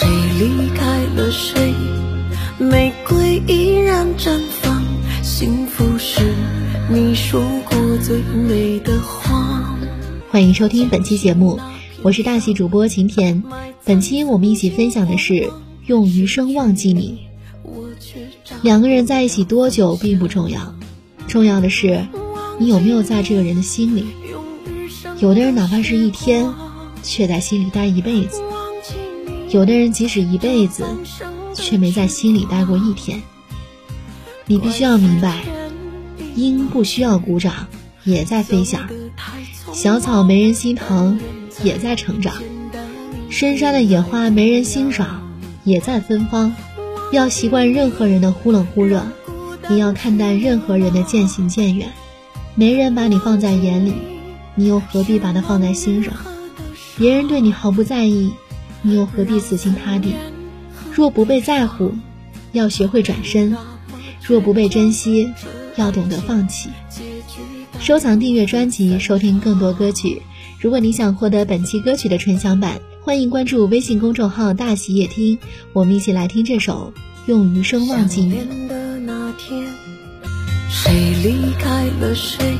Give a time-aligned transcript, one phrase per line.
[0.00, 1.74] 谁离开了谁，
[2.58, 4.82] 玫瑰依然绽放。
[5.22, 6.22] 幸福是
[6.88, 9.76] 你说过最美的话。
[10.30, 11.60] 欢迎收听本期节目，
[12.00, 13.42] 我是大喜主播晴田。
[13.84, 15.50] 本期我们一起分享的是
[15.84, 17.18] 用余生忘记你。
[18.62, 20.74] 两个人在一起多久并不重要，
[21.28, 22.06] 重要的是
[22.58, 24.06] 你有没有在这个人的心里。
[25.18, 26.50] 有的人哪怕是一天，
[27.02, 28.40] 却在心里待一辈子；
[29.50, 30.84] 有的人即使一辈子，
[31.54, 33.20] 却没在心里待过一天。
[34.46, 35.42] 你必须要明白，
[36.36, 37.66] 鹰不需要鼓掌，
[38.04, 38.82] 也在飞翔；
[39.72, 41.18] 小草没人心疼，
[41.64, 42.34] 也在成长；
[43.28, 45.28] 深山的野花没人欣赏，
[45.64, 46.54] 也在芬芳。
[47.10, 49.04] 要习惯任何人的忽冷忽热，
[49.68, 51.88] 也要看淡任何人的渐行渐远。
[52.54, 53.94] 没人把你放在眼里。
[54.54, 56.12] 你又何必把它放在心上？
[56.96, 58.32] 别人对你毫不在意，
[58.82, 60.14] 你又何必死心塌地？
[60.92, 61.92] 若不被在乎，
[62.52, 63.54] 要学会转身；
[64.26, 65.32] 若不被珍惜，
[65.76, 66.70] 要懂得放弃。
[67.78, 70.22] 收藏、订阅专辑，收听更多歌曲。
[70.58, 75.38] 如果你想获得本期歌曲的纯享版，欢迎关注微信公众号“大喜夜听”，
[75.72, 76.92] 我们一起来听这首
[77.26, 78.34] 《用余生忘记你》。
[80.68, 82.54] 谁离开了谁？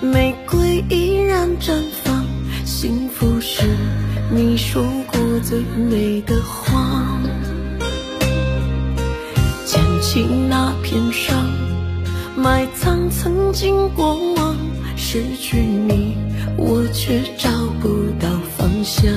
[0.00, 2.07] 玫瑰依然绽放，
[2.68, 3.64] 幸福是
[4.30, 5.58] 你说过最
[5.90, 7.18] 美的话。
[9.64, 11.34] 捡起那片伤，
[12.36, 14.54] 埋藏曾经过往。
[14.96, 16.18] 失去你，
[16.58, 17.48] 我却找
[17.80, 17.88] 不
[18.20, 19.10] 到方向。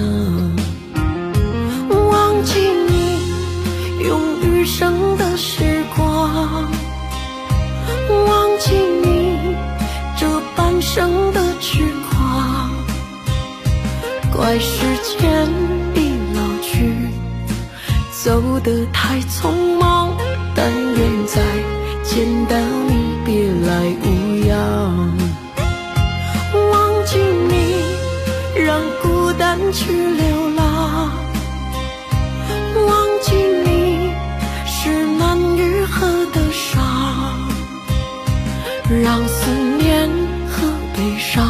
[2.10, 2.58] 忘记
[2.88, 3.20] 你，
[4.08, 6.72] 用余生的时光。
[8.28, 9.58] 忘记你。
[10.18, 12.71] 这半生的痴狂，
[14.42, 14.82] 怪时
[15.20, 15.48] 间
[15.94, 16.96] 已老去，
[18.24, 20.18] 走得太匆忙。
[20.56, 21.40] 但愿再
[22.04, 25.16] 见到你，别来无恙。
[26.72, 27.86] 忘记你，
[28.66, 31.12] 让孤单去流浪。
[32.88, 34.10] 忘记你，
[34.66, 36.82] 是难愈合的伤，
[39.04, 40.10] 让思念
[40.50, 40.68] 和。
[40.94, 41.42] 悲伤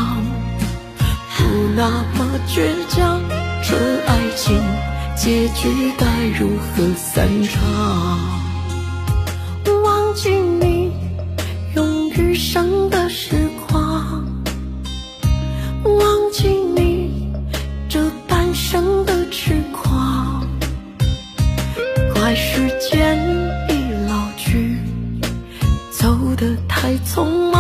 [1.74, 3.22] 那么倔强，
[3.64, 4.62] 这爱情
[5.16, 6.06] 结局该
[6.38, 8.20] 如何散场？
[9.84, 10.92] 忘记你，
[11.76, 14.26] 用余生的时光，
[15.84, 17.32] 忘记你
[17.88, 20.46] 这半生的痴狂，
[22.14, 23.18] 怪时间
[23.70, 24.78] 已老去，
[25.92, 27.51] 走得太匆忙，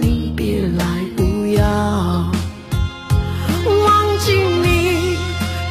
[0.00, 0.84] 你，别来
[1.18, 2.32] 无恙。
[3.66, 4.32] 忘记
[4.62, 5.16] 你，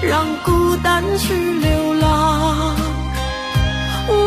[0.02, 2.76] 让孤单去流浪。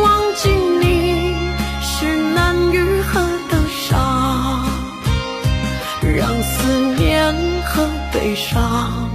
[0.03, 0.49] 忘记
[0.81, 1.35] 你，
[1.81, 4.65] 是难愈合的伤。
[6.01, 7.33] 让思念
[7.65, 9.09] 和悲伤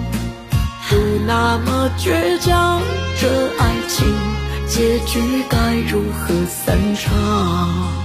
[0.88, 0.96] 不
[1.26, 2.80] 那么倔强。
[3.20, 4.06] 这爱情
[4.66, 7.99] 结局该如何散场？